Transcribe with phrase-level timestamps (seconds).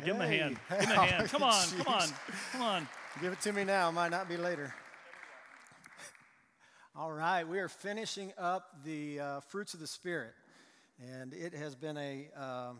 [0.00, 0.56] Yeah, give him a hand.
[0.70, 1.28] Give him a hand.
[1.28, 2.08] Come on, come on,
[2.52, 2.88] come on.
[3.20, 3.90] Give it to me now.
[3.90, 4.74] Might not be later.
[6.96, 10.32] All right, we are finishing up the uh, fruits of the spirit,
[10.98, 12.78] and it has been a um,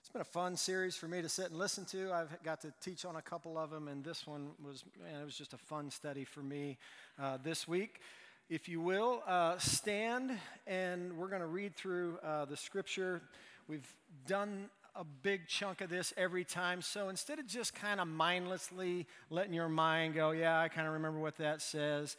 [0.00, 2.10] it's been a fun series for me to sit and listen to.
[2.10, 5.24] I've got to teach on a couple of them, and this one was man, it
[5.24, 6.78] was just a fun study for me
[7.20, 8.00] uh, this week.
[8.48, 10.32] If you will, uh, stand,
[10.66, 13.20] and we're going to read through uh, the scripture.
[13.68, 13.86] We've
[14.26, 16.80] done a big chunk of this every time.
[16.80, 20.94] So instead of just kind of mindlessly letting your mind go, yeah, I kind of
[20.94, 22.16] remember what that says,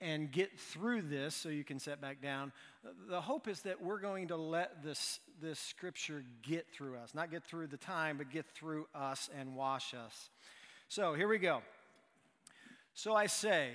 [0.00, 2.52] and get through this so you can set back down,
[3.08, 7.14] the hope is that we're going to let this, this scripture get through us.
[7.14, 10.30] Not get through the time, but get through us and wash us.
[10.88, 11.62] So here we go.
[12.94, 13.70] So I say,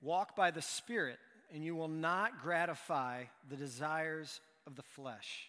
[0.00, 1.18] walk by the Spirit,
[1.54, 5.48] and you will not gratify the desires of the flesh.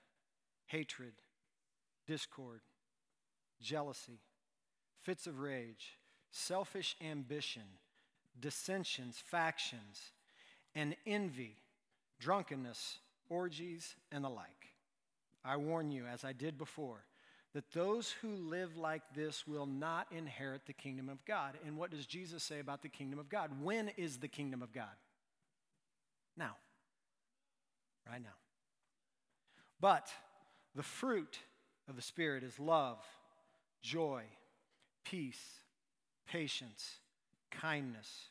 [0.71, 1.13] hatred,
[2.07, 2.61] discord,
[3.61, 4.21] jealousy,
[5.01, 5.97] fits of rage,
[6.31, 7.63] selfish ambition,
[8.39, 10.11] dissensions, factions,
[10.73, 11.57] and envy,
[12.19, 12.99] drunkenness,
[13.29, 14.69] orgies, and the like.
[15.43, 17.03] I warn you, as I did before,
[17.53, 21.55] that those who live like this will not inherit the kingdom of God.
[21.65, 23.51] And what does Jesus say about the kingdom of God?
[23.61, 24.85] When is the kingdom of God?
[26.37, 26.55] Now.
[28.09, 28.29] Right now.
[29.81, 30.09] But
[30.75, 31.39] the fruit
[31.89, 32.99] of the Spirit is love,
[33.81, 34.23] joy,
[35.03, 35.59] peace,
[36.27, 36.97] patience,
[37.49, 38.29] kindness,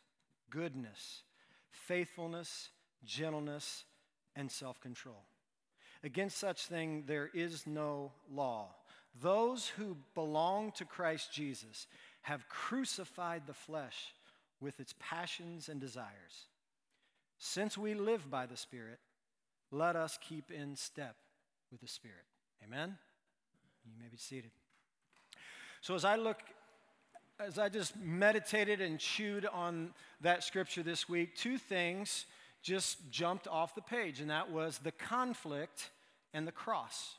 [0.51, 1.23] goodness,
[1.71, 2.71] faithfulness,
[3.05, 3.85] gentleness,
[4.37, 5.25] and self control.
[6.03, 8.69] Against such thing there is no law.
[9.21, 11.87] Those who belong to Christ Jesus
[12.23, 14.15] have crucified the flesh
[14.61, 16.47] with its passions and desires.
[17.39, 18.99] Since we live by the Spirit,
[19.71, 21.17] let us keep in step
[21.71, 22.25] with the Spirit.
[22.65, 22.97] Amen?
[23.85, 24.51] You may be seated.
[25.81, 26.39] So as I look,
[27.39, 32.27] as I just meditated and chewed on that scripture this week, two things
[32.63, 35.91] just jumped off the page, and that was the conflict
[36.35, 37.17] and the cross.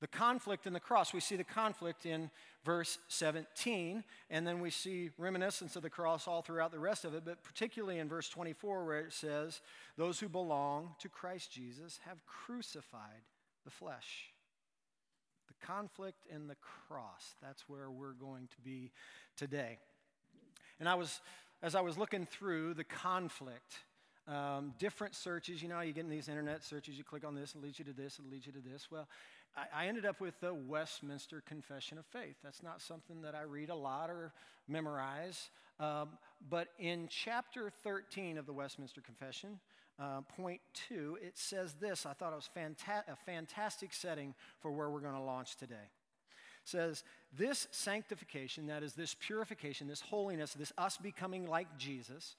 [0.00, 1.14] The conflict in the cross.
[1.14, 2.30] We see the conflict in
[2.64, 7.14] verse 17, and then we see reminiscence of the cross all throughout the rest of
[7.14, 9.62] it, but particularly in verse 24, where it says,
[9.96, 13.22] Those who belong to Christ Jesus have crucified
[13.64, 14.32] the flesh.
[15.48, 16.56] The conflict in the
[16.88, 17.34] cross.
[17.40, 18.92] That's where we're going to be
[19.36, 19.78] today.
[20.78, 21.20] And I was,
[21.62, 23.80] as I was looking through the conflict,
[24.28, 27.54] um, different searches, you know, you get in these internet searches, you click on this,
[27.54, 28.88] it leads you to this, it leads you to this.
[28.90, 29.08] Well,
[29.74, 32.36] I, ended up with the Westminster Confession of Faith.
[32.44, 34.32] That's not something that I read a lot or
[34.68, 35.50] memorize.
[35.80, 36.10] Um,
[36.50, 39.58] but in chapter 13 of the Westminster Confession,
[39.98, 42.04] uh, point two, it says this.
[42.04, 45.74] I thought it was fanta- a fantastic setting for where we're going to launch today.
[45.74, 52.36] It says, This sanctification, that is, this purification, this holiness, this us becoming like Jesus,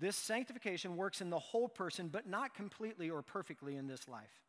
[0.00, 4.47] this sanctification works in the whole person, but not completely or perfectly in this life.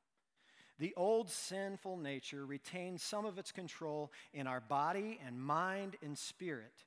[0.80, 6.18] The old sinful nature retains some of its control in our body and mind and
[6.18, 6.86] spirit.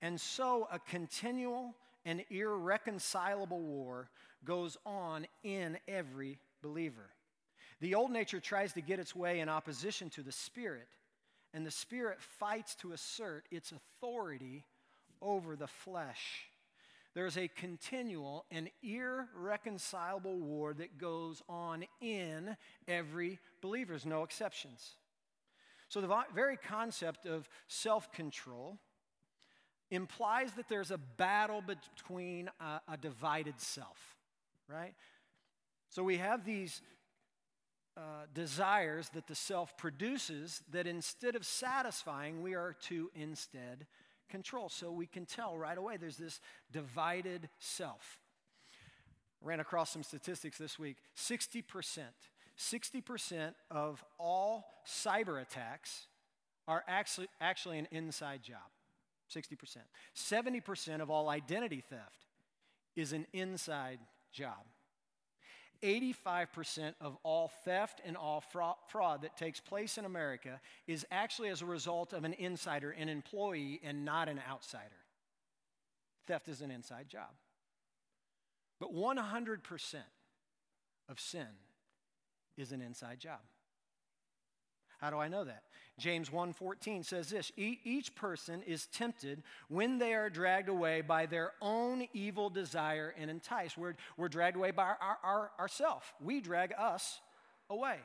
[0.00, 4.10] And so, a continual and irreconcilable war
[4.44, 7.10] goes on in every believer.
[7.80, 10.88] The old nature tries to get its way in opposition to the Spirit,
[11.54, 14.64] and the Spirit fights to assert its authority
[15.20, 16.48] over the flesh.
[17.18, 22.56] There's a continual and irreconcilable war that goes on in
[22.86, 23.94] every believer.
[23.94, 24.92] There's no exceptions.
[25.88, 28.78] So, the very concept of self control
[29.90, 34.14] implies that there's a battle between a, a divided self,
[34.68, 34.94] right?
[35.88, 36.82] So we have these
[37.96, 43.88] uh, desires that the self produces that instead of satisfying, we are to instead
[44.28, 44.68] control.
[44.68, 46.40] So we can tell right away there's this
[46.72, 48.18] divided self.
[49.40, 51.64] Ran across some statistics this week 60%.
[52.58, 56.06] 60% of all cyber attacks
[56.66, 58.58] are actually, actually an inside job.
[59.34, 59.76] 60%.
[60.16, 62.26] 70% of all identity theft
[62.96, 64.00] is an inside
[64.32, 64.66] job.
[65.82, 71.62] 85% of all theft and all fraud that takes place in America is actually as
[71.62, 74.84] a result of an insider, an employee, and not an outsider.
[76.26, 77.30] Theft is an inside job.
[78.80, 79.94] But 100%
[81.08, 81.46] of sin
[82.56, 83.40] is an inside job.
[84.98, 85.62] How do I know that?
[85.98, 91.52] James 1:14 says this, each person is tempted when they are dragged away by their
[91.60, 93.76] own evil desire and enticed.
[93.76, 96.14] We're, we're dragged away by our, our, our ourself.
[96.20, 97.20] We drag us
[97.68, 97.98] away.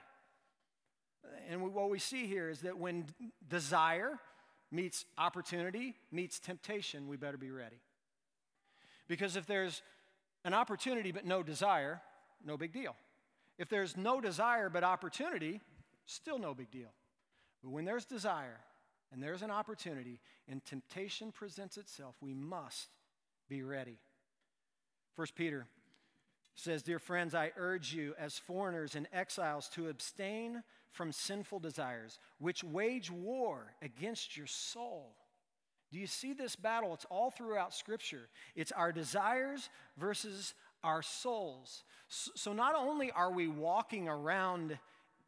[1.50, 3.06] And we, what we see here is that when
[3.48, 4.20] desire
[4.72, 7.82] meets opportunity, meets temptation, we better be ready.
[9.08, 9.84] Because if there's
[10.46, 12.02] an opportunity but no desire,
[12.44, 12.96] no big deal.
[13.58, 15.62] If there's no desire but opportunity,
[16.06, 16.94] still no big deal.
[17.64, 18.60] But when there's desire
[19.12, 20.20] and there's an opportunity
[20.50, 22.90] and temptation presents itself, we must
[23.48, 24.00] be ready.
[25.16, 25.68] First Peter
[26.56, 32.20] says, Dear friends, I urge you as foreigners and exiles to abstain from sinful desires,
[32.40, 35.16] which wage war against your soul.
[35.92, 36.94] Do you see this battle?
[36.94, 38.30] It's all throughout Scripture.
[38.56, 40.54] It's our desires versus
[40.84, 41.84] our souls.
[42.08, 44.78] So not only are we walking around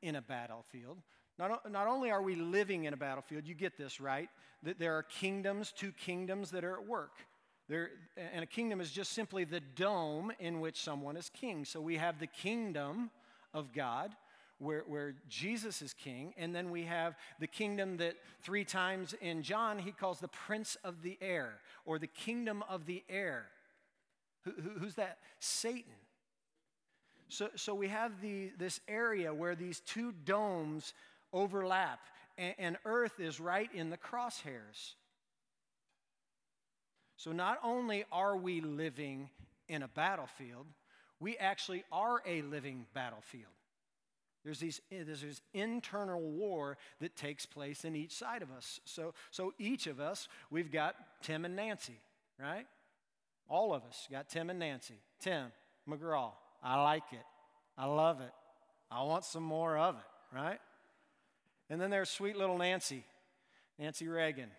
[0.01, 0.97] in a battlefield,
[1.37, 4.29] not, not only are we living in a battlefield, you get this, right?
[4.63, 7.17] That there are kingdoms, two kingdoms that are at work.
[7.67, 11.65] There, and a kingdom is just simply the dome in which someone is king.
[11.65, 13.09] So we have the kingdom
[13.53, 14.15] of God,
[14.59, 19.43] where, where Jesus is king, and then we have the kingdom that three times in
[19.43, 23.47] John he calls the prince of the air, or the kingdom of the air.
[24.43, 25.17] Who, who, who's that?
[25.39, 25.91] Satan.
[27.29, 30.93] So, so we have the, this area where these two domes
[31.33, 31.99] overlap,
[32.37, 34.93] and, and earth is right in the crosshairs.
[37.17, 39.29] So not only are we living
[39.67, 40.67] in a battlefield,
[41.19, 43.45] we actually are a living battlefield.
[44.43, 48.79] There's, these, eh, there's this internal war that takes place in each side of us.
[48.85, 51.99] So, so each of us, we've got Tim and Nancy,
[52.39, 52.67] right?
[53.49, 54.99] All of us got Tim and Nancy.
[55.19, 55.51] Tim
[55.89, 56.31] McGraw,
[56.65, 57.25] I like it.
[57.77, 58.31] I love it.
[58.89, 60.59] I want some more of it, right?
[61.69, 63.03] And then there's sweet little Nancy,
[63.77, 64.49] Nancy Reagan.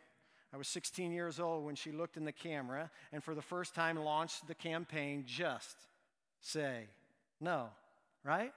[0.55, 3.75] I was 16 years old when she looked in the camera and for the first
[3.75, 5.77] time launched the campaign Just
[6.41, 6.85] Say
[7.41, 7.71] No,
[8.25, 8.53] right?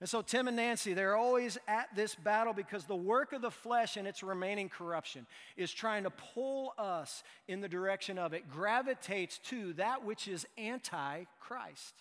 [0.00, 3.50] And so Tim and Nancy, they're always at this battle because the work of the
[3.50, 5.26] flesh and its remaining corruption
[5.56, 10.46] is trying to pull us in the direction of it, gravitates to that which is
[10.58, 11.94] anti Christ.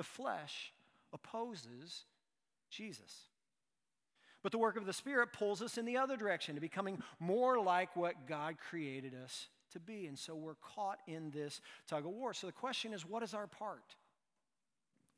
[0.00, 0.72] The flesh
[1.12, 2.04] opposes
[2.70, 3.28] Jesus.
[4.42, 7.60] But the work of the Spirit pulls us in the other direction to becoming more
[7.60, 10.06] like what God created us to be.
[10.06, 12.32] And so we're caught in this tug of war.
[12.32, 13.94] So the question is what is our part?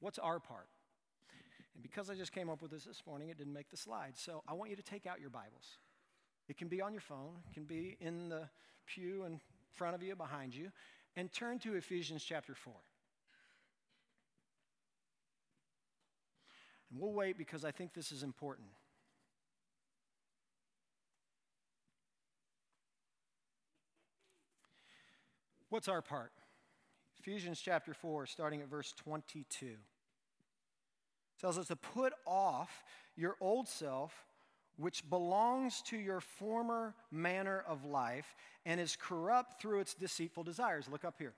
[0.01, 0.67] What's our part?
[1.75, 4.15] And because I just came up with this this morning, it didn't make the slide.
[4.17, 5.79] So I want you to take out your Bibles.
[6.49, 8.49] It can be on your phone, it can be in the
[8.87, 9.39] pew in
[9.71, 10.73] front of you, behind you,
[11.15, 12.75] and turn to Ephesians chapter 4.
[16.93, 18.69] And we'll wait because I think this is important.
[25.71, 26.33] What's our part?
[27.19, 29.77] Ephesians chapter 4, starting at verse 22
[31.41, 32.85] tells us to put off
[33.17, 34.13] your old self,
[34.77, 40.89] which belongs to your former manner of life and is corrupt through its deceitful desires.
[40.91, 41.35] Look up here.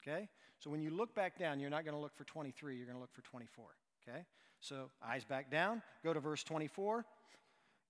[0.00, 0.28] Okay?
[0.58, 2.96] So when you look back down, you're not going to look for 23, you're going
[2.96, 3.66] to look for 24.
[4.08, 4.24] Okay?
[4.60, 7.04] So eyes back down, go to verse 24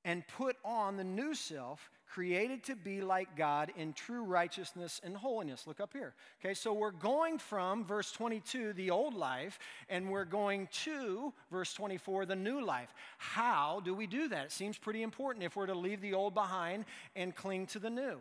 [0.04, 5.16] and put on the new self, created to be like God in true righteousness and
[5.16, 5.66] holiness.
[5.66, 6.14] Look up here.
[6.44, 11.72] Okay, so we're going from verse 22, the old life, and we're going to verse
[11.72, 12.92] 24, the new life.
[13.16, 14.46] How do we do that?
[14.46, 16.84] It seems pretty important if we're to leave the old behind
[17.16, 18.18] and cling to the new.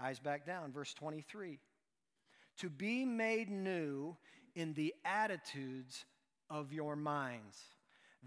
[0.00, 1.58] Eyes back down, verse 23.
[2.58, 4.16] To be made new
[4.54, 6.04] in the attitudes
[6.50, 7.58] of your minds.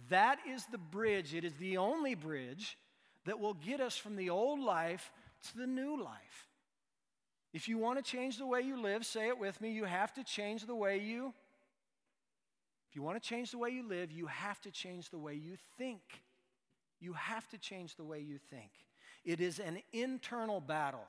[0.10, 1.34] That is the bridge.
[1.34, 2.78] It is the only bridge
[3.26, 5.12] that will get us from the old life
[5.48, 6.48] to the new life.
[7.54, 10.14] If you want to change the way you live, say it with me, you have
[10.14, 11.34] to change the way you.
[12.90, 15.34] If you want to change the way you live, you have to change the way
[15.34, 16.02] you think.
[17.00, 18.72] You have to change the way you think.
[19.26, 21.06] It is an internal battle.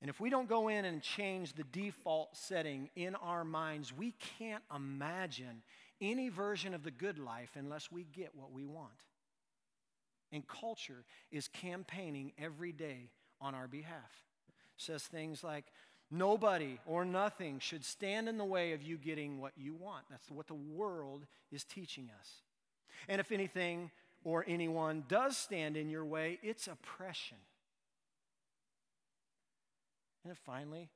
[0.00, 4.14] And if we don't go in and change the default setting in our minds, we
[4.38, 5.62] can't imagine
[6.00, 8.92] any version of the good life unless we get what we want.
[10.30, 14.24] And culture is campaigning every day on our behalf.
[14.76, 15.64] Says things like,
[16.10, 20.04] nobody or nothing should stand in the way of you getting what you want.
[20.10, 22.28] That's what the world is teaching us.
[23.08, 23.90] And if anything
[24.22, 27.38] or anyone does stand in your way, it's oppression.
[30.24, 30.90] And it finally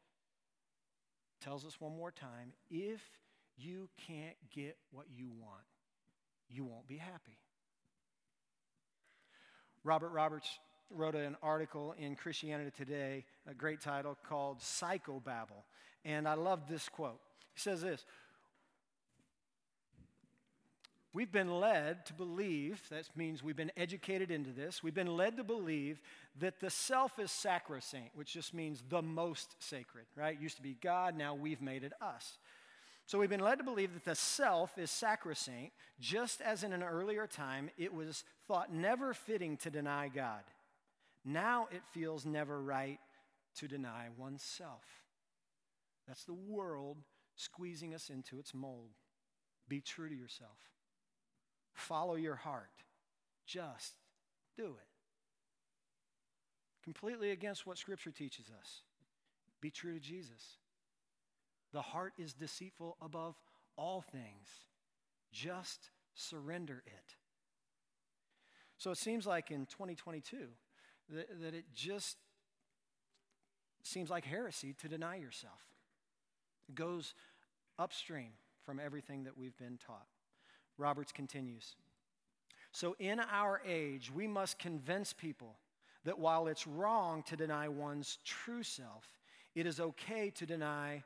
[1.40, 3.00] tells us one more time if
[3.56, 5.64] you can't get what you want,
[6.48, 7.38] you won't be happy.
[9.84, 10.48] Robert Roberts
[10.90, 15.64] wrote an article in Christianity Today, a great title called Psychobabble.
[16.04, 17.20] And I love this quote.
[17.54, 18.04] He says this
[21.14, 25.36] We've been led to believe, that means we've been educated into this, we've been led
[25.36, 26.00] to believe
[26.40, 30.36] that the self is sacrosanct, which just means the most sacred, right?
[30.36, 32.38] It used to be God, now we've made it us.
[33.04, 36.82] So we've been led to believe that the self is sacrosanct, just as in an
[36.82, 40.42] earlier time it was thought never fitting to deny God.
[41.24, 42.98] Now it feels never right
[43.56, 44.84] to deny oneself.
[46.08, 46.96] That's the world
[47.36, 48.90] squeezing us into its mold.
[49.68, 50.56] Be true to yourself.
[51.72, 52.70] Follow your heart.
[53.46, 53.94] Just
[54.56, 54.88] do it.
[56.84, 58.82] Completely against what Scripture teaches us.
[59.60, 60.58] Be true to Jesus.
[61.72, 63.36] The heart is deceitful above
[63.76, 64.48] all things.
[65.32, 67.16] Just surrender it.
[68.76, 70.48] So it seems like in 2022
[71.10, 72.16] that, that it just
[73.84, 75.60] seems like heresy to deny yourself.
[76.68, 77.14] It goes
[77.78, 78.32] upstream
[78.64, 80.06] from everything that we've been taught.
[80.78, 81.76] Roberts continues.
[82.72, 85.56] So, in our age, we must convince people
[86.04, 89.06] that while it's wrong to deny one's true self,
[89.54, 91.04] it is okay to deny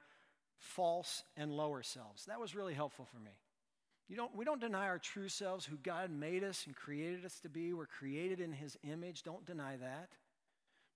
[0.59, 2.25] false and lower selves.
[2.27, 3.33] That was really helpful for me.
[4.09, 7.41] You don't, we don't deny our true selves, who God made us and created us
[7.41, 7.73] to be.
[7.73, 9.25] We're created in His image.
[9.25, 10.11] Don't deny that.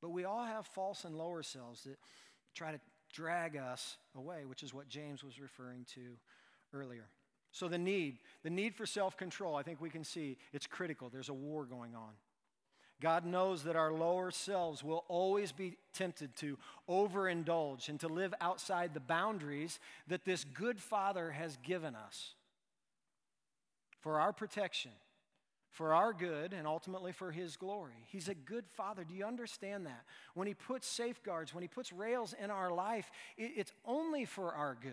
[0.00, 1.98] But we all have false and lower selves that
[2.54, 2.80] try to
[3.12, 6.16] drag us away, which is what James was referring to
[6.72, 7.08] earlier.
[7.52, 11.08] So, the need, the need for self control, I think we can see it's critical.
[11.08, 12.12] There's a war going on.
[13.00, 18.34] God knows that our lower selves will always be tempted to overindulge and to live
[18.40, 22.34] outside the boundaries that this good Father has given us
[24.00, 24.90] for our protection,
[25.70, 28.04] for our good, and ultimately for His glory.
[28.06, 29.02] He's a good Father.
[29.02, 30.04] Do you understand that?
[30.34, 34.76] When He puts safeguards, when He puts rails in our life, it's only for our
[34.80, 34.92] good.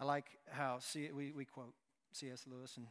[0.00, 1.74] I like how see, we, we quote
[2.12, 2.44] C.S.
[2.50, 2.86] Lewis and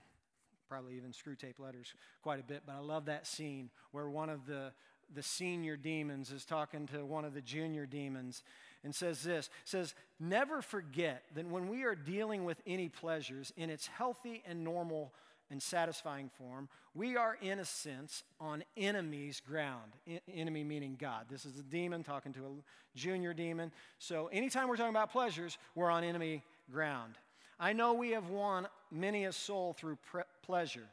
[0.70, 4.46] probably even Screwtape Letters quite a bit, but I love that scene where one of
[4.46, 4.72] the,
[5.14, 8.44] the senior demons is talking to one of the junior demons
[8.84, 13.70] and says this says never forget that when we are dealing with any pleasures in
[13.70, 15.12] its healthy and normal
[15.52, 19.92] and satisfying form we are in a sense on enemy's ground
[20.34, 24.78] enemy meaning god this is a demon talking to a junior demon so anytime we're
[24.78, 27.16] talking about pleasures we're on enemy ground
[27.60, 30.88] I know we have won many a soul through pre- pleasure.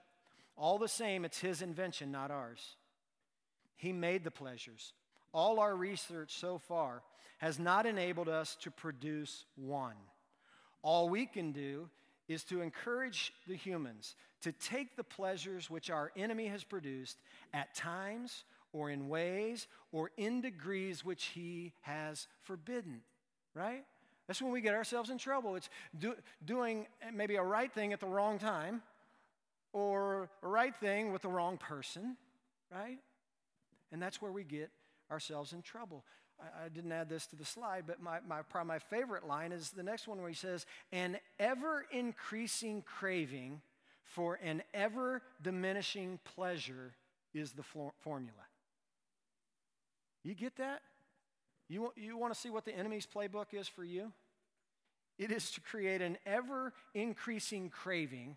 [0.56, 2.76] All the same, it's his invention, not ours.
[3.76, 4.92] He made the pleasures.
[5.33, 7.02] All our research so far
[7.38, 9.97] has not enabled us to produce one.
[10.83, 11.88] All we can do
[12.26, 17.18] is to encourage the humans to take the pleasures which our enemy has produced
[17.52, 23.02] at times or in ways or in degrees which he has forbidden,
[23.54, 23.85] right?
[24.26, 25.54] That's when we get ourselves in trouble.
[25.54, 25.68] It's
[25.99, 26.14] do,
[26.45, 28.83] doing maybe a right thing at the wrong time
[29.73, 32.16] or a right thing with the wrong person,
[32.73, 32.99] right?
[33.92, 34.71] And that's where we get
[35.11, 36.02] ourselves in trouble.
[36.40, 39.52] I, I didn't add this to the slide, but my, my, probably my favorite line
[39.52, 43.61] is the next one where he says, an ever increasing craving
[44.02, 46.95] for an ever diminishing pleasure
[47.35, 47.62] is the
[48.00, 48.33] formula.
[50.25, 50.80] You get that?
[51.68, 54.12] You, you want to see what the enemy's playbook is for you?
[55.18, 58.37] It is to create an ever increasing craving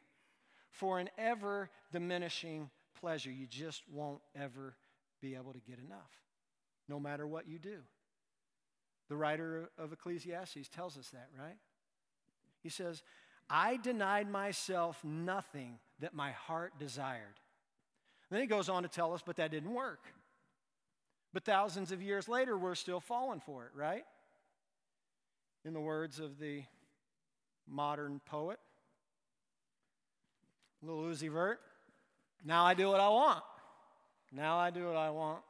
[0.72, 2.70] for an ever diminishing
[3.00, 3.32] pleasure.
[3.32, 4.76] You just won't ever
[5.22, 6.12] be able to get enough,
[6.88, 7.80] no matter what you do.
[9.10, 11.58] The writer of Ecclesiastes tells us that, right?
[12.62, 13.04] He says,
[13.50, 17.40] I denied myself nothing that my heart desired.
[18.30, 20.02] Then he goes on to tell us, but that didn't work.
[21.34, 24.04] But thousands of years later, we're still falling for it, right?
[25.64, 26.64] In the words of the
[27.68, 28.60] modern poet,
[30.82, 31.60] Lil Uzi Vert,
[32.44, 33.44] now I do what I want.
[34.32, 35.42] Now I do what I want.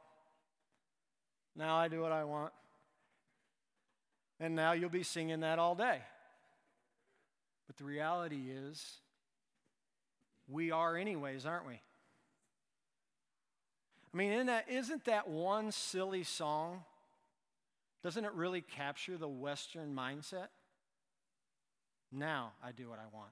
[1.56, 2.52] Now I do what I want.
[4.38, 6.00] And now you'll be singing that all day.
[7.66, 8.96] But the reality is,
[10.48, 11.80] we are, anyways, aren't we?
[14.12, 16.82] I mean, isn't that, isn't that one silly song?
[18.02, 20.48] Doesn't it really capture the Western mindset?
[22.10, 23.30] Now I do what I want.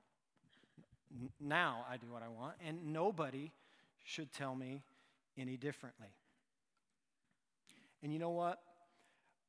[1.41, 3.51] Now I do what I want, and nobody
[4.05, 4.83] should tell me
[5.37, 6.09] any differently.
[8.03, 8.59] And you know what?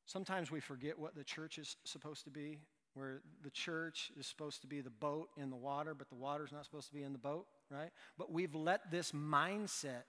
[0.06, 2.58] Sometimes we forget what the church is supposed to be,
[2.94, 6.50] where the church is supposed to be the boat in the water, but the water's
[6.50, 7.90] not supposed to be in the boat, right?
[8.18, 10.04] But we've let this mindset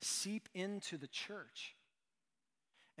[0.00, 1.74] seep into the church.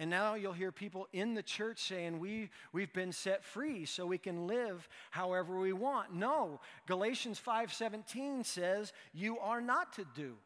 [0.00, 4.06] And now you'll hear people in the church saying, we, We've been set free so
[4.06, 6.14] we can live however we want.
[6.14, 10.36] No, Galatians 5:17 says, You are not to do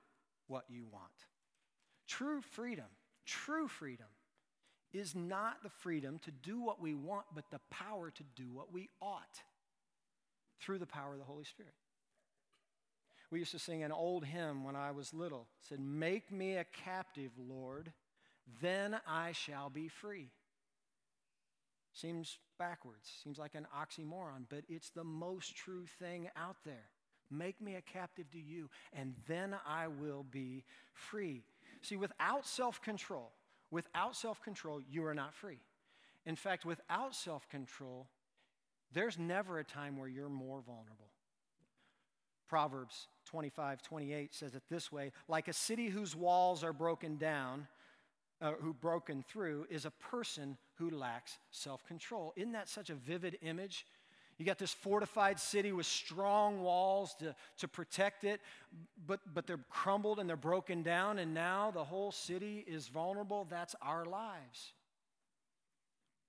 [0.46, 1.04] what you want.
[2.08, 2.86] True freedom,
[3.26, 4.06] true freedom
[4.92, 8.72] is not the freedom to do what we want, but the power to do what
[8.72, 9.42] we ought
[10.60, 11.72] through the power of the Holy Spirit.
[13.32, 15.48] We used to sing an old hymn when I was little.
[15.60, 17.92] It said, Make me a captive, Lord,
[18.60, 20.28] then I shall be free.
[21.92, 26.90] Seems backwards, seems like an oxymoron, but it's the most true thing out there.
[27.30, 31.42] Make me a captive to you, and then I will be free.
[31.80, 33.32] See, without self control,
[33.72, 35.58] Without self control, you are not free.
[36.26, 38.06] In fact, without self control,
[38.92, 41.11] there's never a time where you're more vulnerable.
[42.52, 47.66] Proverbs 25, 28 says it this way like a city whose walls are broken down,
[48.42, 52.34] uh, who broken through, is a person who lacks self control.
[52.36, 53.86] Isn't that such a vivid image?
[54.36, 58.42] You got this fortified city with strong walls to, to protect it,
[59.06, 63.46] but, but they're crumbled and they're broken down, and now the whole city is vulnerable.
[63.48, 64.74] That's our lives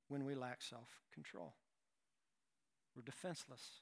[0.07, 1.53] when we lack self control.
[2.95, 3.81] We're defenseless.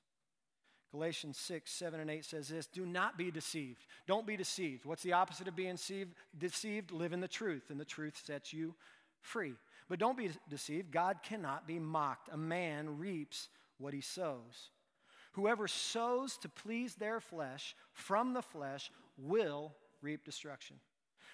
[0.91, 3.85] Galatians 6, 7, and 8 says this Do not be deceived.
[4.07, 4.85] Don't be deceived.
[4.85, 6.13] What's the opposite of being deceived?
[6.37, 6.91] deceived?
[6.91, 8.75] Live in the truth, and the truth sets you
[9.21, 9.53] free.
[9.87, 10.91] But don't be deceived.
[10.91, 12.29] God cannot be mocked.
[12.31, 14.69] A man reaps what he sows.
[15.33, 20.77] Whoever sows to please their flesh from the flesh will reap destruction.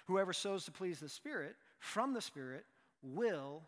[0.06, 2.64] Whoever sows to please the Spirit from the Spirit
[3.02, 3.62] will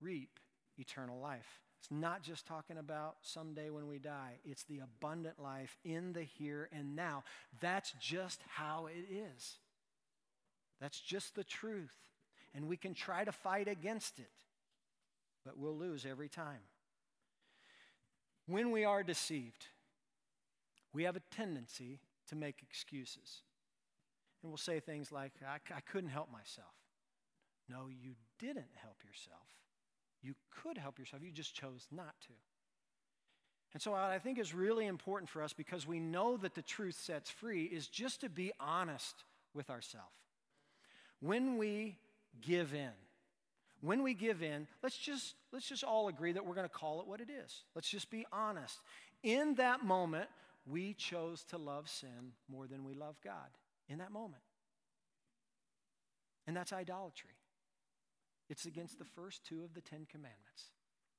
[0.00, 0.40] reap
[0.78, 1.60] eternal life.
[1.86, 6.24] It's not just talking about someday when we die, it's the abundant life in the
[6.24, 7.22] here and now.
[7.60, 9.58] That's just how it is.
[10.80, 11.94] That's just the truth.
[12.56, 14.32] And we can try to fight against it,
[15.44, 16.58] but we'll lose every time.
[18.48, 19.66] When we are deceived,
[20.92, 23.42] we have a tendency to make excuses.
[24.42, 26.74] And we'll say things like, I, I couldn't help myself.
[27.68, 29.46] No, you didn't help yourself.
[30.26, 32.32] You could help yourself, you just chose not to.
[33.72, 36.62] And so, what I think is really important for us because we know that the
[36.62, 39.22] truth sets free is just to be honest
[39.54, 40.06] with ourselves.
[41.20, 41.96] When we
[42.40, 42.90] give in,
[43.82, 47.00] when we give in, let's just, let's just all agree that we're going to call
[47.00, 47.62] it what it is.
[47.74, 48.80] Let's just be honest.
[49.22, 50.28] In that moment,
[50.66, 53.50] we chose to love sin more than we love God.
[53.88, 54.42] In that moment.
[56.48, 57.35] And that's idolatry.
[58.48, 60.70] It's against the first two of the Ten Commandments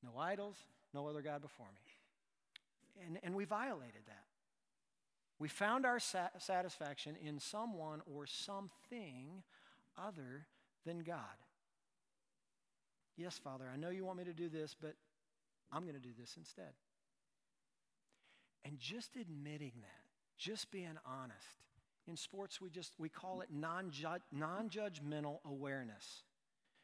[0.04, 0.58] no idols,
[0.94, 3.06] no other God before me.
[3.06, 4.26] And, and we violated that.
[5.40, 9.44] We found our satisfaction in someone or something
[9.98, 10.48] other
[10.86, 11.20] than God.
[13.18, 14.94] Yes, Father, I know you want me to do this, but
[15.72, 16.74] I'm going to do this instead.
[18.64, 20.04] And just admitting that,
[20.38, 21.64] just being honest.
[22.08, 26.24] In sports, we just we call it non-judgmental awareness.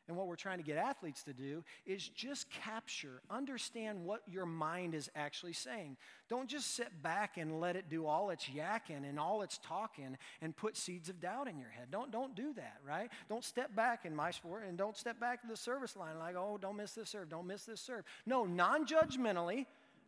[0.07, 4.45] And what we're trying to get athletes to do is just capture, understand what your
[4.45, 5.95] mind is actually saying.
[6.29, 10.17] Don't just sit back and let it do all its yakking and all its talking
[10.41, 11.87] and put seeds of doubt in your head.
[11.89, 13.09] Don't, don't do that, right?
[13.29, 16.35] Don't step back in my sport and don't step back to the service line like,
[16.35, 18.03] oh, don't miss this serve, don't miss this serve.
[18.25, 19.65] No, non judgmentally,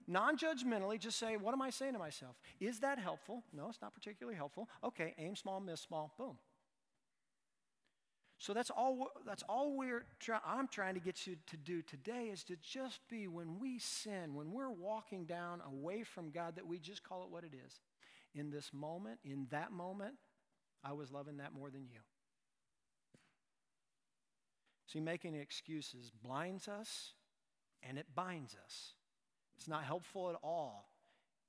[0.08, 2.36] non judgmentally, just say, what am I saying to myself?
[2.60, 3.44] Is that helpful?
[3.54, 4.68] No, it's not particularly helpful.
[4.84, 6.38] Okay, aim small, miss small, boom.
[8.46, 12.30] So that's all, that's all we're try, I'm trying to get you to do today
[12.32, 16.68] is to just be when we sin, when we're walking down away from God, that
[16.68, 17.80] we just call it what it is.
[18.36, 20.14] In this moment, in that moment,
[20.84, 22.02] I was loving that more than you.
[24.86, 27.14] See, making excuses blinds us
[27.82, 28.94] and it binds us.
[29.58, 30.92] It's not helpful at all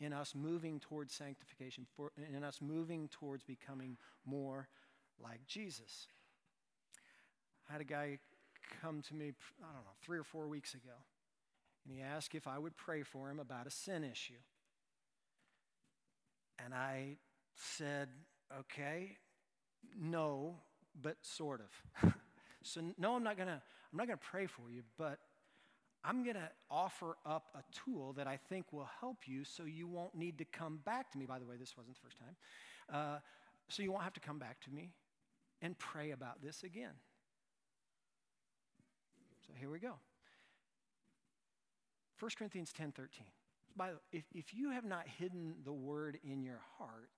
[0.00, 4.68] in us moving towards sanctification, for, in us moving towards becoming more
[5.22, 6.08] like Jesus.
[7.68, 8.18] I had a guy
[8.80, 10.94] come to me, I don't know, three or four weeks ago,
[11.84, 14.34] and he asked if I would pray for him about a sin issue.
[16.64, 17.18] And I
[17.54, 18.08] said,
[18.60, 19.18] okay,
[19.98, 20.56] no,
[21.00, 22.12] but sort of.
[22.62, 25.18] so no, I'm not gonna, I'm not gonna pray for you, but
[26.04, 30.14] I'm to offer up a tool that I think will help you so you won't
[30.14, 31.26] need to come back to me.
[31.26, 32.36] By the way, this wasn't the first time.
[32.92, 33.18] Uh,
[33.68, 34.92] so you won't have to come back to me
[35.62, 36.92] and pray about this again.
[39.46, 39.94] So here we go.
[42.18, 43.26] 1 Corinthians 10 13.
[43.76, 47.10] By the way, if, if you have not hidden the word in your heart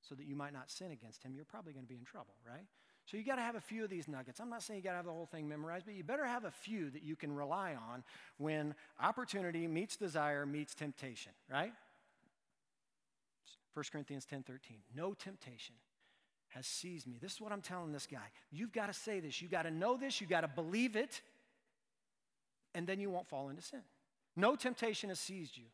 [0.00, 2.34] so that you might not sin against him, you're probably going to be in trouble,
[2.46, 2.66] right?
[3.06, 4.40] So you got to have a few of these nuggets.
[4.40, 6.44] I'm not saying you got to have the whole thing memorized, but you better have
[6.44, 8.04] a few that you can rely on
[8.38, 11.72] when opportunity meets desire meets temptation, right?
[13.74, 14.82] 1 Corinthians 10:13.
[14.94, 15.76] No temptation
[16.54, 17.18] has seized me.
[17.20, 18.30] This is what I'm telling this guy.
[18.50, 19.40] You've got to say this.
[19.40, 21.20] You've got to know this, You've got to believe it,
[22.74, 23.82] and then you won't fall into sin.
[24.36, 25.64] No temptation has seized you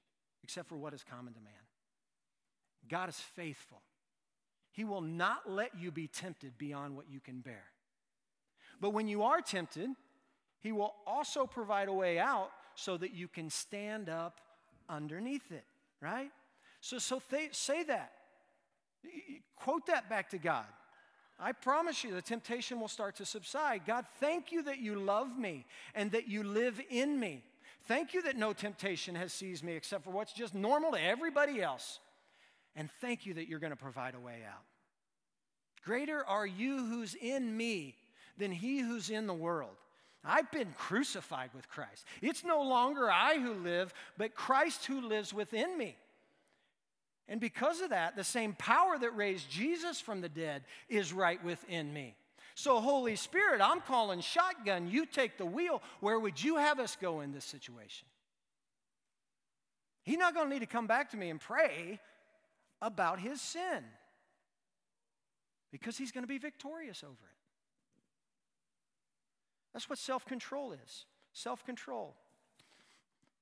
[0.42, 1.52] except for what is common to man.
[2.88, 3.82] God is faithful.
[4.72, 7.64] He will not let you be tempted beyond what you can bear.
[8.80, 9.90] But when you are tempted,
[10.60, 14.40] He will also provide a way out so that you can stand up
[14.88, 15.64] underneath it,
[16.00, 16.30] right?
[16.80, 18.12] So, so th- say that.
[19.56, 20.66] Quote that back to God.
[21.40, 23.82] I promise you the temptation will start to subside.
[23.86, 27.42] God, thank you that you love me and that you live in me.
[27.86, 31.62] Thank you that no temptation has seized me except for what's just normal to everybody
[31.62, 32.00] else.
[32.74, 34.62] And thank you that you're going to provide a way out.
[35.84, 37.94] Greater are you who's in me
[38.36, 39.76] than he who's in the world.
[40.24, 42.04] I've been crucified with Christ.
[42.20, 45.96] It's no longer I who live, but Christ who lives within me.
[47.28, 51.42] And because of that, the same power that raised Jesus from the dead is right
[51.44, 52.16] within me.
[52.54, 54.88] So, Holy Spirit, I'm calling shotgun.
[54.88, 55.82] You take the wheel.
[56.00, 58.08] Where would you have us go in this situation?
[60.02, 62.00] He's not going to need to come back to me and pray
[62.80, 63.84] about his sin
[65.70, 67.38] because he's going to be victorious over it.
[69.72, 72.16] That's what self control is self control.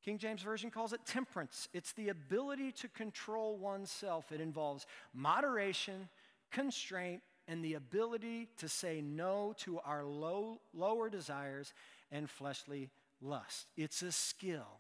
[0.07, 1.69] King James Version calls it temperance.
[1.75, 4.31] It's the ability to control oneself.
[4.31, 6.09] It involves moderation,
[6.53, 11.75] constraint, and the ability to say no to our low, lower desires
[12.13, 12.89] and fleshly
[13.21, 13.67] lust.
[13.77, 14.79] It's a skill.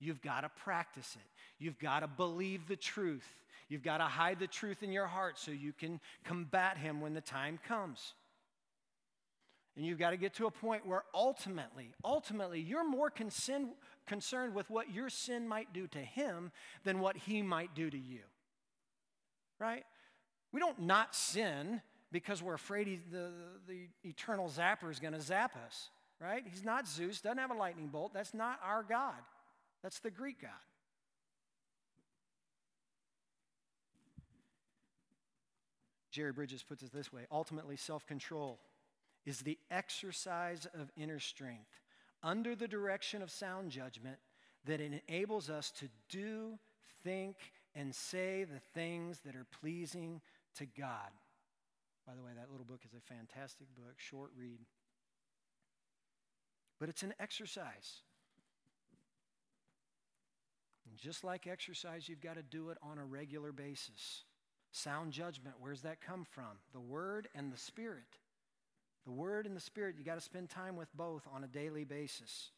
[0.00, 1.62] You've got to practice it.
[1.62, 3.28] You've got to believe the truth.
[3.68, 7.12] You've got to hide the truth in your heart so you can combat him when
[7.12, 8.14] the time comes.
[9.76, 13.68] And you've got to get to a point where ultimately, ultimately, you're more concerned,
[14.06, 16.52] concerned with what your sin might do to him
[16.84, 18.20] than what he might do to you.
[19.58, 19.84] Right?
[20.52, 23.30] We don't not sin because we're afraid he, the,
[23.66, 25.90] the eternal zapper is going to zap us.
[26.20, 26.44] Right?
[26.48, 28.12] He's not Zeus, doesn't have a lightning bolt.
[28.14, 29.18] That's not our God,
[29.82, 30.50] that's the Greek God.
[36.12, 38.60] Jerry Bridges puts it this way ultimately, self control
[39.24, 41.81] is the exercise of inner strength
[42.22, 44.18] under the direction of sound judgment
[44.64, 46.58] that enables us to do,
[47.02, 47.36] think,
[47.74, 50.20] and say the things that are pleasing
[50.56, 51.10] to God.
[52.06, 54.60] By the way, that little book is a fantastic book, short read.
[56.78, 58.02] But it's an exercise.
[60.88, 64.24] And just like exercise, you've got to do it on a regular basis.
[64.72, 66.58] Sound judgment, where's that come from?
[66.72, 68.18] The Word and the Spirit.
[69.04, 71.84] The Word and the Spirit, you got to spend time with both on a daily
[71.84, 72.50] basis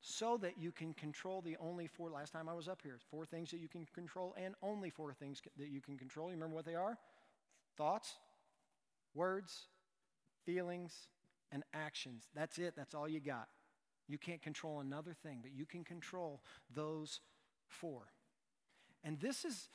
[0.00, 3.24] so that you can control the only four, last time I was up here, four
[3.24, 6.28] things that you can control and only four things that you can control.
[6.28, 6.98] You remember what they are?
[7.76, 8.14] Thoughts,
[9.14, 9.66] words,
[10.44, 11.08] feelings,
[11.52, 12.24] and actions.
[12.34, 13.48] That's it, that's all you got.
[14.08, 16.42] You can't control another thing, but you can control
[16.74, 17.20] those
[17.68, 18.08] four.
[19.04, 19.68] And this is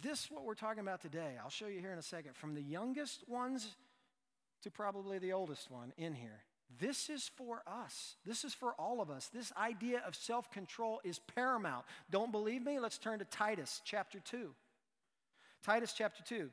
[0.00, 1.36] this what we're talking about today.
[1.42, 2.36] I'll show you here in a second.
[2.36, 3.74] From the youngest ones
[4.62, 6.42] to probably the oldest one in here.
[6.80, 8.16] This is for us.
[8.24, 9.28] This is for all of us.
[9.32, 11.84] This idea of self control is paramount.
[12.10, 12.78] Don't believe me?
[12.78, 14.50] Let's turn to Titus chapter 2.
[15.62, 16.50] Titus chapter 2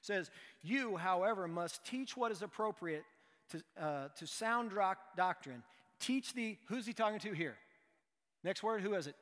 [0.00, 0.30] says,
[0.62, 3.04] You, however, must teach what is appropriate
[3.50, 4.72] to, uh, to sound
[5.16, 5.62] doctrine.
[6.00, 7.56] Teach the, who's he talking to here?
[8.44, 9.16] Next word, who is it?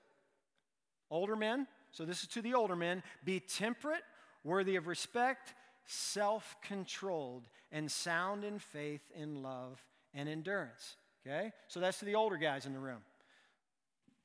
[1.11, 1.66] Older men?
[1.92, 4.03] So this is to the older men be temperate,
[4.44, 5.55] worthy of respect,
[5.87, 9.83] self controlled, and sound in faith, in love,
[10.14, 10.96] and endurance.
[11.27, 11.53] Okay?
[11.68, 13.01] So that's to the older guys in the room.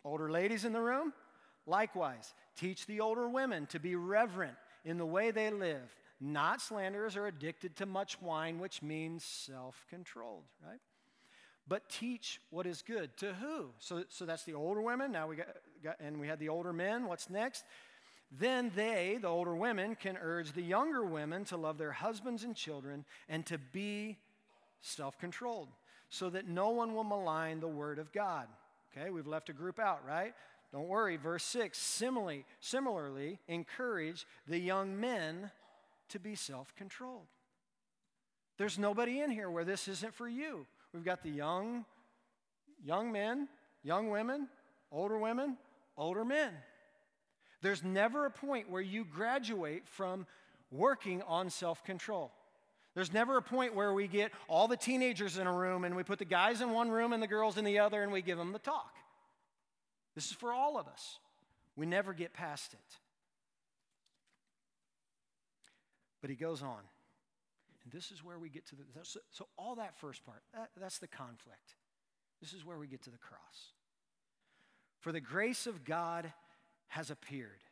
[0.04, 1.14] Older ladies in the room,
[1.66, 7.16] likewise, teach the older women to be reverent in the way they live, not slanderers
[7.16, 10.80] or addicted to much wine, which means self controlled, right?
[11.68, 13.16] But teach what is good.
[13.18, 13.68] To who?
[13.80, 15.12] So, so that's the older women.
[15.12, 15.48] Now we got,
[15.84, 17.06] got, and we had the older men.
[17.06, 17.64] What's next?
[18.32, 22.56] Then they, the older women, can urge the younger women to love their husbands and
[22.56, 24.18] children and to be
[24.80, 25.68] self controlled
[26.10, 28.48] so that no one will malign the word of God.
[28.96, 30.34] Okay, we've left a group out, right?
[30.72, 31.18] Don't worry.
[31.18, 35.52] Verse 6 similarly, similarly encourage the young men
[36.10, 37.28] to be self controlled.
[38.58, 40.66] There's nobody in here where this isn't for you.
[40.94, 41.86] We've got the young,
[42.84, 43.48] young men,
[43.84, 44.48] young women,
[44.92, 45.58] older women,
[45.98, 46.52] older men.
[47.62, 50.26] There's never a point where you graduate from
[50.72, 52.32] working on self control.
[52.94, 56.04] There's never a point where we get all the teenagers in a room and we
[56.04, 58.38] put the guys in one room and the girls in the other and we give
[58.38, 58.96] them the talk.
[60.14, 61.20] This is for all of us.
[61.78, 62.98] We never get past it.
[66.20, 66.80] But he goes on.
[67.84, 68.84] And this is where we get to the.
[69.04, 71.76] So, so all that first part, that, that's the conflict.
[72.42, 73.72] This is where we get to the cross.
[75.00, 76.32] For the grace of God
[76.92, 77.64] has appeared,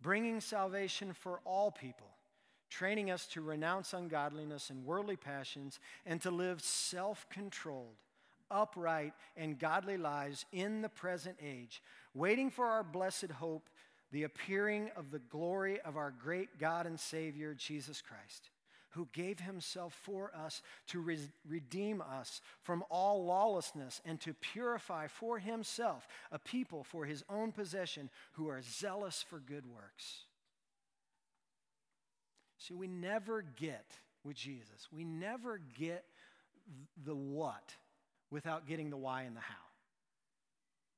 [0.00, 2.06] bringing salvation for all people,
[2.68, 7.96] training us to renounce ungodliness and worldly passions and to live self controlled
[8.50, 11.82] upright, and godly lives in the present age,
[12.14, 13.68] waiting for our blessed hope,
[14.12, 18.50] the appearing of the glory of our great God and Savior, Jesus Christ,
[18.90, 25.06] who gave himself for us to re- redeem us from all lawlessness and to purify
[25.06, 30.24] for himself a people for his own possession who are zealous for good works.
[32.58, 33.86] See, we never get
[34.24, 36.04] with Jesus, we never get
[37.04, 37.74] the what
[38.30, 39.54] without getting the why and the how.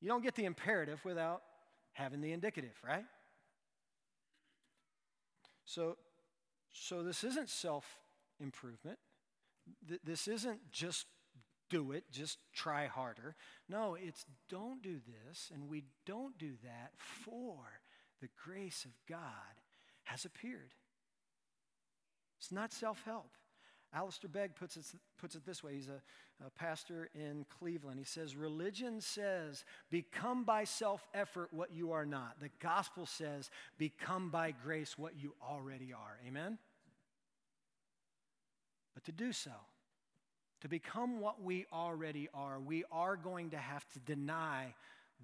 [0.00, 1.42] You don't get the imperative without
[1.92, 3.04] having the indicative, right?
[5.64, 5.96] So,
[6.72, 7.98] so this isn't self
[8.40, 8.98] improvement.
[9.88, 11.06] Th- this isn't just
[11.70, 13.34] do it, just try harder.
[13.68, 17.80] No, it's don't do this and we don't do that for
[18.20, 19.60] the grace of God
[20.04, 20.74] has appeared.
[22.38, 23.30] It's not self help.
[23.94, 24.86] Alistair Begg puts it,
[25.18, 25.74] puts it this way.
[25.74, 26.00] He's a,
[26.46, 27.98] a pastor in Cleveland.
[27.98, 32.40] He says, Religion says, become by self effort what you are not.
[32.40, 36.18] The gospel says, become by grace what you already are.
[36.26, 36.58] Amen?
[38.94, 39.52] But to do so,
[40.62, 44.74] to become what we already are, we are going to have to deny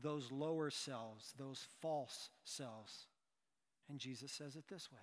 [0.03, 3.07] those lower selves, those false selves.
[3.89, 4.99] And Jesus says it this way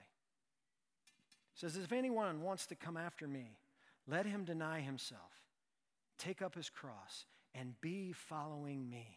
[1.55, 3.57] says, If anyone wants to come after me,
[4.07, 5.31] let him deny himself,
[6.17, 9.07] take up his cross, and be following me.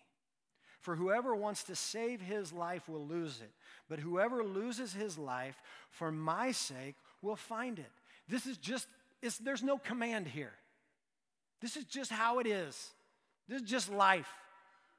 [0.81, 3.51] For whoever wants to save his life will lose it,
[3.89, 7.91] but whoever loses his life for my sake will find it.
[8.29, 8.87] This is just,
[9.43, 10.53] there's no command here.
[11.61, 12.91] This is just how it is.
[13.49, 14.29] This is just life.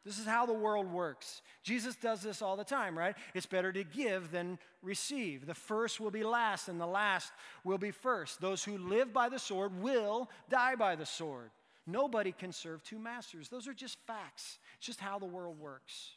[0.06, 1.42] This is how the world works.
[1.62, 3.16] Jesus does this all the time, right?
[3.34, 5.46] It's better to give than receive.
[5.46, 7.34] The first will be last, and the last
[7.66, 8.40] will be first.
[8.40, 11.52] Those who live by the sword will die by the sword.
[11.86, 13.50] Nobody can serve two masters.
[13.50, 14.60] Those are just facts.
[14.78, 16.12] It's just how the world works.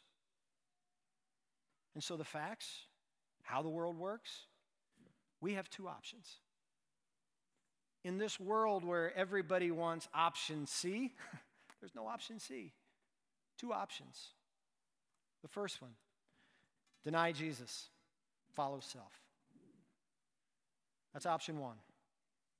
[1.93, 2.67] And so, the facts,
[3.43, 4.31] how the world works,
[5.41, 6.37] we have two options.
[8.03, 11.13] In this world where everybody wants option C,
[11.81, 12.71] there's no option C.
[13.57, 14.29] Two options.
[15.41, 15.91] The first one
[17.03, 17.89] deny Jesus,
[18.55, 19.11] follow self.
[21.13, 21.75] That's option one.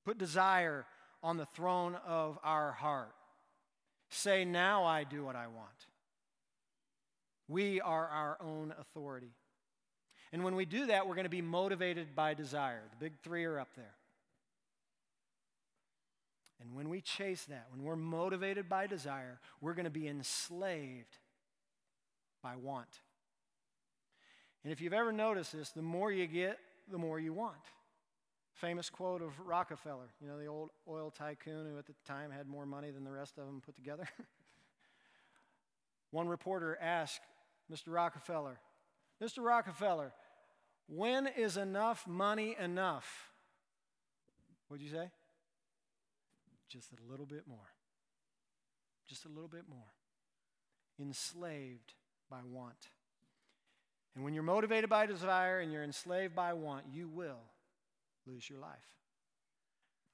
[0.06, 0.86] Put desire
[1.24, 3.14] on the throne of our heart.
[4.10, 5.88] Say, now I do what I want.
[7.48, 9.32] We are our own authority.
[10.32, 12.82] And when we do that, we're going to be motivated by desire.
[12.92, 13.96] The big three are up there.
[16.64, 21.18] And when we chase that, when we're motivated by desire, we're going to be enslaved
[22.42, 23.02] by want.
[24.64, 26.58] And if you've ever noticed this, the more you get,
[26.90, 27.58] the more you want.
[28.54, 32.48] Famous quote of Rockefeller, you know, the old oil tycoon who at the time had
[32.48, 34.08] more money than the rest of them put together.
[36.12, 37.22] One reporter asked
[37.72, 37.88] Mr.
[37.88, 38.60] Rockefeller,
[39.22, 39.44] Mr.
[39.44, 40.14] Rockefeller,
[40.88, 43.32] when is enough money enough?
[44.68, 45.10] What'd you say?
[46.74, 47.70] Just a little bit more.
[49.08, 49.94] Just a little bit more.
[51.00, 51.94] Enslaved
[52.30, 52.90] by want.
[54.16, 57.42] And when you're motivated by desire and you're enslaved by want, you will
[58.26, 58.98] lose your life.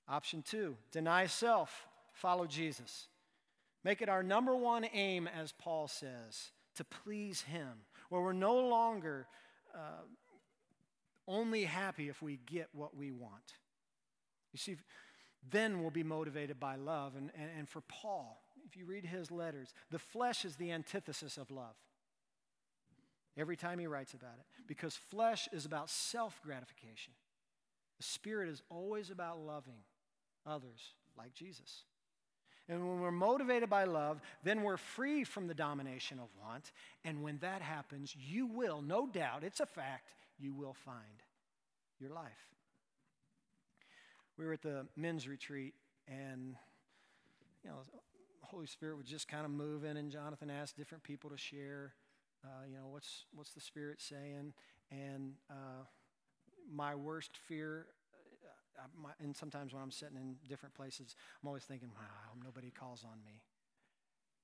[0.07, 3.07] Option two deny self, follow Jesus.
[3.85, 8.57] Make it our number one aim, as Paul says, to please Him, where we're no
[8.57, 9.27] longer
[9.73, 10.03] uh,
[11.25, 13.53] only happy if we get what we want.
[14.51, 14.75] You see,
[15.47, 17.15] then we'll be motivated by love.
[17.15, 21.37] And, and, and for Paul, if you read his letters, the flesh is the antithesis
[21.37, 21.75] of love.
[23.37, 27.13] Every time he writes about it, because flesh is about self gratification.
[27.97, 29.81] The Spirit is always about loving
[30.45, 31.83] others like Jesus.
[32.67, 36.71] And when we're motivated by love, then we're free from the domination of want.
[37.03, 41.23] And when that happens, you will, no doubt, it's a fact, you will find
[41.99, 42.49] your life.
[44.39, 45.73] We were at the men's retreat,
[46.07, 46.55] and
[47.61, 47.75] you know,
[48.39, 51.93] Holy Spirit was just kind of moving, and Jonathan asked different people to share,
[52.45, 54.53] uh, you know, what's what's the Spirit saying,
[54.91, 55.83] and uh,
[56.73, 57.87] my worst fear.
[58.77, 62.29] Uh, my, and sometimes when I'm sitting in different places, I'm always thinking, wow, I
[62.29, 63.41] hope nobody calls on me.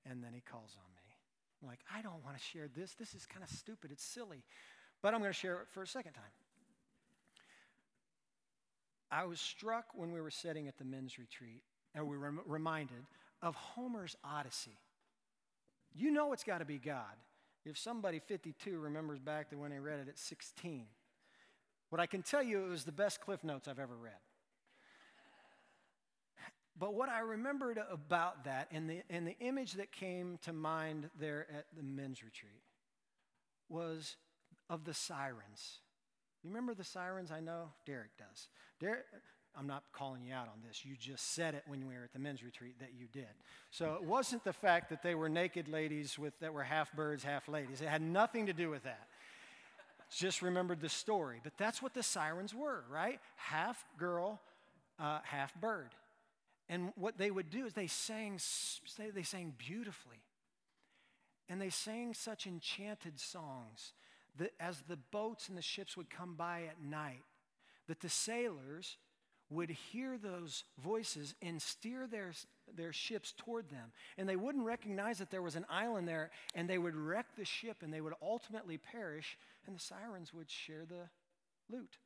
[0.05, 1.07] And then he calls on me.
[1.61, 2.95] I'm like, I don't want to share this.
[2.95, 3.91] This is kind of stupid.
[3.93, 4.43] It's silly.
[5.01, 6.33] But I'm going to share it for a second time.
[9.11, 11.63] I was struck when we were sitting at the men's retreat,
[11.93, 13.05] and we were reminded
[13.41, 14.77] of Homer's Odyssey.
[15.93, 17.15] You know it's got to be God.
[17.65, 20.85] If somebody 52 remembers back to when they read it at 16,
[21.89, 24.13] what I can tell you, it was the best Cliff Notes I've ever read.
[26.77, 31.09] But what I remembered about that and the, and the image that came to mind
[31.17, 32.63] there at the men's retreat
[33.69, 34.17] was
[34.69, 35.79] of the sirens.
[36.45, 37.31] You remember the sirens?
[37.31, 38.49] I know Derek does.
[38.79, 39.05] Derek,
[39.57, 40.85] I'm not calling you out on this.
[40.85, 43.33] You just said it when we were at the men's retreat that you did.
[43.71, 47.23] So it wasn't the fact that they were naked ladies with, that were half birds,
[47.23, 47.81] half ladies.
[47.81, 49.07] It had nothing to do with that.
[50.15, 51.39] Just remembered the story.
[51.43, 53.19] But that's what the sirens were, right?
[53.37, 54.39] Half girl,
[54.99, 55.95] uh, half bird.
[56.69, 58.39] And what they would do is they sang,
[59.15, 60.21] they sang beautifully.
[61.49, 63.93] And they sang such enchanted songs
[64.37, 67.23] that as the boats and the ships would come by at night,
[67.87, 68.97] that the sailors
[69.49, 72.31] would hear those voices and steer their,
[72.75, 73.91] their ships toward them.
[74.17, 77.45] And they wouldn't recognize that there was an island there, and they would wreck the
[77.45, 81.09] ship and they would ultimately perish, and the sirens would share the
[81.75, 81.97] loot.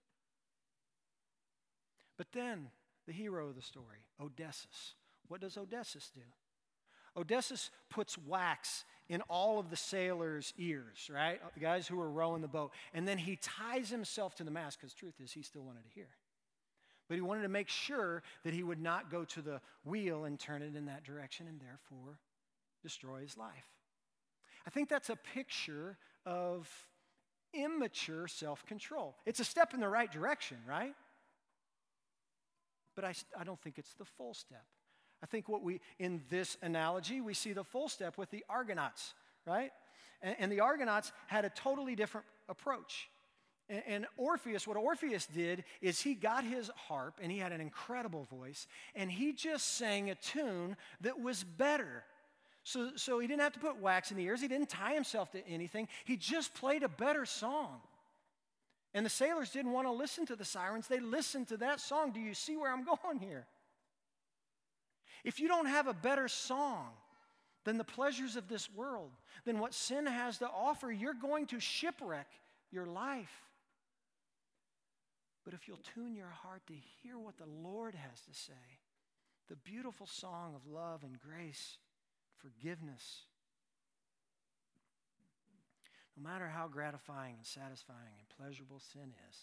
[2.17, 2.67] But then,
[3.07, 4.95] the hero of the story, Odysseus.
[5.29, 6.21] What does Odysseus do?
[7.15, 11.41] Odysseus puts wax in all of the sailors' ears, right?
[11.55, 12.71] The guys who were rowing the boat.
[12.93, 15.89] And then he ties himself to the mast because truth is, he still wanted to
[15.89, 16.09] hear.
[17.07, 20.39] But he wanted to make sure that he would not go to the wheel and
[20.39, 22.19] turn it in that direction and therefore
[22.83, 23.67] destroy his life.
[24.67, 26.69] I think that's a picture of
[27.51, 29.15] immature self control.
[29.25, 30.93] It's a step in the right direction, right?
[32.95, 34.65] But I, I don't think it's the full step.
[35.21, 39.13] I think what we, in this analogy, we see the full step with the Argonauts,
[39.45, 39.71] right?
[40.21, 43.09] And, and the Argonauts had a totally different approach.
[43.69, 47.61] And, and Orpheus, what Orpheus did is he got his harp and he had an
[47.61, 52.03] incredible voice, and he just sang a tune that was better.
[52.63, 55.31] So, so he didn't have to put wax in the ears, he didn't tie himself
[55.31, 57.81] to anything, he just played a better song.
[58.93, 62.11] And the sailors didn't want to listen to the sirens, they listened to that song.
[62.11, 63.45] Do you see where I'm going here?
[65.23, 66.89] If you don't have a better song
[67.65, 69.11] than the pleasures of this world,
[69.45, 72.27] than what sin has to offer, you're going to shipwreck
[72.71, 73.43] your life.
[75.43, 78.79] But if you'll tune your heart to hear what the Lord has to say,
[79.47, 81.77] the beautiful song of love and grace,
[82.37, 83.23] forgiveness,
[86.15, 89.37] no matter how gratifying and satisfying and pleasurable sin is,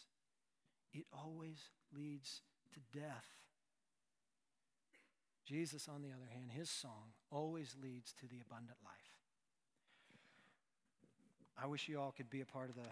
[0.92, 1.58] it always
[1.96, 2.42] leads
[2.72, 3.26] to death.
[5.46, 8.92] Jesus, on the other hand, his song always leads to the abundant life.
[11.56, 12.90] I wish you all could be a part of the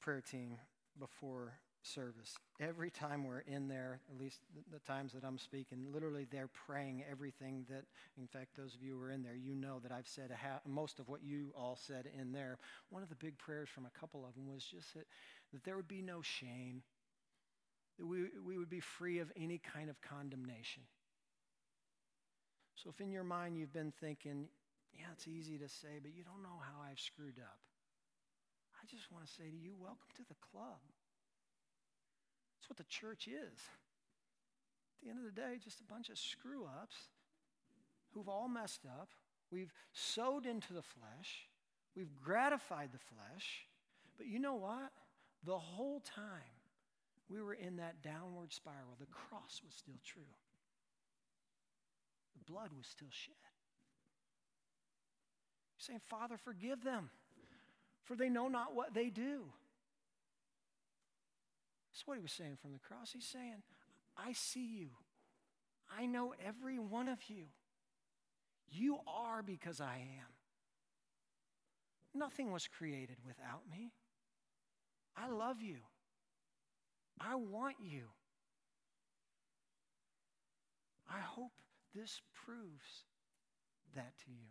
[0.00, 0.56] prayer team
[0.98, 2.36] before service.
[2.60, 4.38] Every time we're in there, at least
[4.70, 7.84] the, times that I'm speaking, literally they're praying everything that,
[8.16, 10.30] in fact, those of you who are in there, you know that I've said
[10.64, 12.58] most of what you all said in there.
[12.90, 15.06] One of the big prayers from a couple of them was just that,
[15.52, 16.82] that there would be no shame,
[17.98, 20.84] that we, we would be free of any kind of condemnation.
[22.74, 24.48] So if in your mind you've been thinking,
[24.94, 27.60] yeah, it's easy to say, but you don't know how I've screwed up,
[28.82, 30.80] I just want to say to you, welcome to the club.
[32.58, 33.58] That's what the church is.
[34.98, 36.96] At the end of the day, just a bunch of screw ups
[38.10, 39.10] who've all messed up.
[39.50, 41.48] We've sowed into the flesh,
[41.94, 43.66] we've gratified the flesh,
[44.16, 44.92] but you know what?
[45.44, 46.62] The whole time
[47.28, 50.22] we were in that downward spiral, the cross was still true.
[52.34, 53.34] The blood was still shed.
[55.76, 57.10] He's saying, Father, forgive them,
[58.04, 59.44] for they know not what they do.
[61.92, 63.10] That's what he was saying from the cross.
[63.12, 63.62] He's saying,
[64.16, 64.88] I see you.
[65.98, 67.44] I know every one of you.
[68.70, 70.32] You are because I am.
[72.14, 73.92] Nothing was created without me.
[75.16, 75.78] I love you.
[77.20, 78.04] I want you.
[81.10, 81.52] I hope
[81.94, 83.04] this proves
[83.94, 84.48] that to you.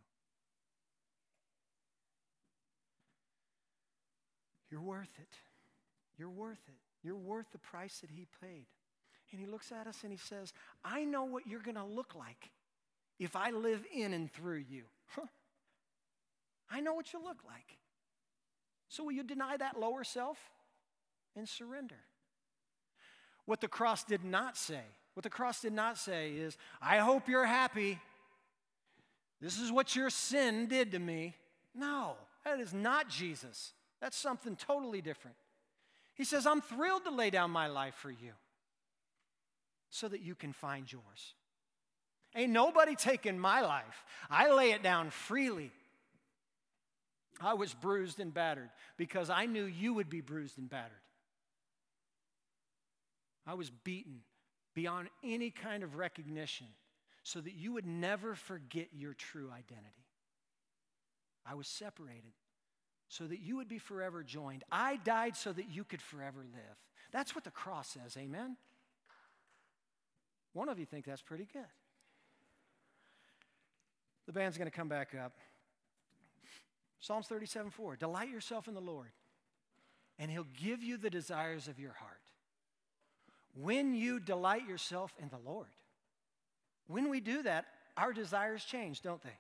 [4.70, 5.36] You're worth it.
[6.18, 6.80] You're worth it.
[7.04, 8.68] You're worth the price that he paid.
[9.32, 12.16] And he looks at us and he says, I know what you're going to look
[12.16, 12.52] like
[13.20, 14.84] if I live in and through you.
[16.70, 17.78] I know what you look like.
[18.88, 20.38] So will you deny that lower self
[21.36, 22.00] and surrender?
[23.46, 24.84] What the cross did not say,
[25.22, 28.00] what the cross did not say is, I hope you're happy.
[29.40, 31.36] This is what your sin did to me.
[31.76, 33.74] No, that is not Jesus.
[34.02, 35.38] That's something totally different.
[36.16, 38.32] He says, I'm thrilled to lay down my life for you
[39.92, 41.36] so that you can find yours.
[42.36, 44.04] Ain't nobody taking my life.
[44.28, 45.70] I lay it down freely.
[47.40, 50.98] I was bruised and battered because I knew you would be bruised and battered.
[53.46, 54.22] I was beaten
[54.74, 56.68] beyond any kind of recognition
[57.24, 60.06] so that you would never forget your true identity.
[61.46, 62.34] I was separated
[63.10, 64.64] so that you would be forever joined.
[64.72, 66.78] I died so that you could forever live.
[67.12, 68.56] That's what the cross says, amen?
[70.54, 71.66] One of you think that's pretty good.
[74.28, 75.34] The band's going to come back up.
[77.00, 77.96] Psalms 37 4.
[77.96, 79.12] Delight yourself in the Lord,
[80.20, 82.11] and he'll give you the desires of your heart.
[83.54, 85.68] When you delight yourself in the Lord,
[86.88, 87.66] when we do that,
[87.98, 89.38] our desires change, don't they?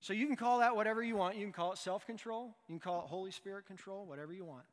[0.00, 1.36] So you can call that whatever you want.
[1.36, 4.44] You can call it self control, you can call it Holy Spirit control, whatever you
[4.44, 4.64] want.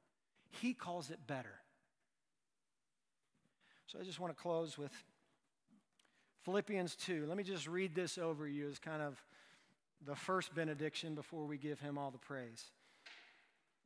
[0.50, 1.62] He calls it better.
[3.88, 4.92] So I just want to close with
[6.44, 7.26] Philippians 2.
[7.28, 9.24] Let me just read this over you as kind of
[10.06, 12.72] the first benediction before we give him all the praise.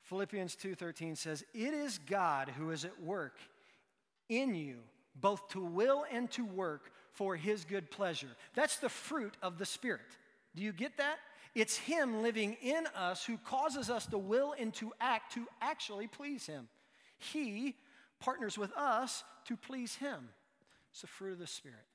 [0.05, 3.39] Philippians 2:13 says, "It is God who is at work
[4.29, 4.83] in you,
[5.15, 9.65] both to will and to work for his good pleasure." That's the fruit of the
[9.65, 10.17] Spirit.
[10.53, 11.19] Do you get that?
[11.55, 16.07] It's Him living in us who causes us to will and to act to actually
[16.07, 16.69] please Him.
[17.17, 17.77] He
[18.19, 20.33] partners with us to please Him.
[20.91, 21.87] It's the fruit of the Spirit.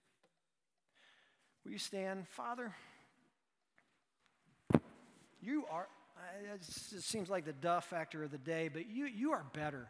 [1.62, 2.26] Will you stand?
[2.28, 2.74] Father,
[5.40, 5.88] you are,
[6.54, 9.88] it seems like the duh factor of the day, but you, you are better.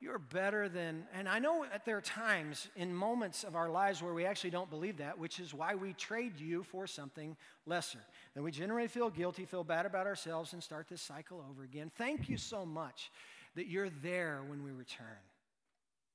[0.00, 4.02] You're better than, and I know that there are times in moments of our lives
[4.02, 8.00] where we actually don't believe that, which is why we trade you for something lesser.
[8.34, 11.92] Then we generally feel guilty, feel bad about ourselves, and start this cycle over again.
[11.94, 13.12] Thank you so much
[13.54, 15.06] that you're there when we return.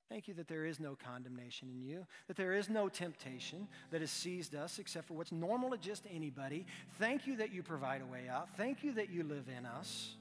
[0.10, 4.00] Thank you that there is no condemnation in you, that there is no temptation that
[4.00, 6.66] has seized us except for what's normal to just anybody.
[6.98, 8.48] Thank you that you provide a way out.
[8.56, 10.16] Thank you that you live in us.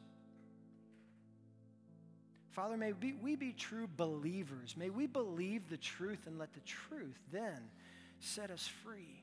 [2.51, 4.77] Father, may we be true believers.
[4.77, 7.61] May we believe the truth and let the truth then
[8.19, 9.23] set us free.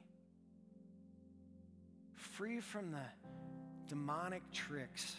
[2.16, 3.04] Free from the
[3.90, 5.16] demonic tricks.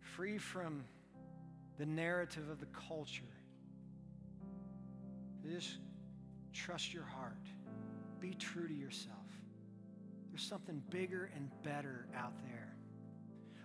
[0.00, 0.84] Free from
[1.78, 3.22] the narrative of the culture.
[5.48, 5.78] Just
[6.52, 7.46] trust your heart.
[8.20, 9.18] Be true to yourself.
[10.30, 12.76] There's something bigger and better out there.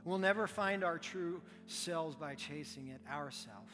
[0.03, 3.72] We'll never find our true selves by chasing it ourselves.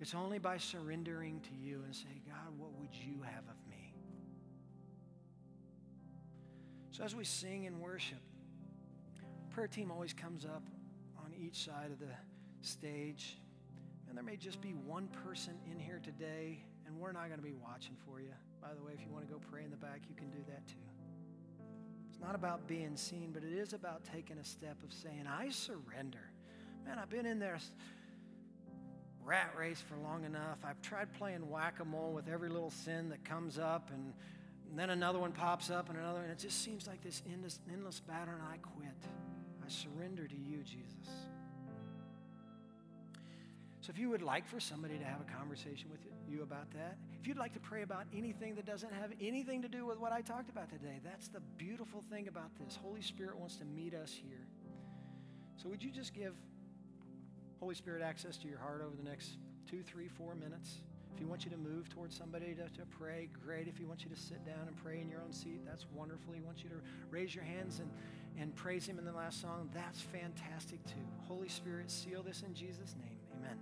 [0.00, 3.94] It's only by surrendering to you and say, God, what would you have of me?
[6.90, 8.18] So as we sing and worship,
[9.50, 10.62] prayer team always comes up
[11.18, 12.14] on each side of the
[12.60, 13.38] stage.
[14.08, 17.44] And there may just be one person in here today, and we're not going to
[17.46, 18.32] be watching for you.
[18.60, 20.38] By the way, if you want to go pray in the back, you can do
[20.48, 20.74] that too.
[22.08, 25.50] It's not about being seen, but it is about taking a step of saying, I
[25.50, 26.30] surrender.
[26.86, 27.58] Man, I've been in there
[29.28, 30.56] rat race for long enough.
[30.64, 34.14] I've tried playing whack a mole with every little sin that comes up, and,
[34.70, 37.60] and then another one pops up, and another, and it just seems like this endless,
[37.70, 38.88] endless battle, and I quit.
[39.64, 41.27] I surrender to you, Jesus.
[43.88, 46.98] So if you would like for somebody to have a conversation with you about that,
[47.18, 50.12] if you'd like to pray about anything that doesn't have anything to do with what
[50.12, 52.78] I talked about today, that's the beautiful thing about this.
[52.82, 54.46] Holy Spirit wants to meet us here.
[55.56, 56.36] So would you just give
[57.60, 60.82] Holy Spirit access to your heart over the next two, three, four minutes?
[61.14, 63.68] If he wants you to move towards somebody to, to pray, great.
[63.68, 66.34] If he wants you to sit down and pray in your own seat, that's wonderful.
[66.34, 67.90] He wants you to raise your hands and,
[68.38, 71.06] and praise him in the last song, that's fantastic too.
[71.26, 73.16] Holy Spirit, seal this in Jesus' name.
[73.34, 73.56] Amen.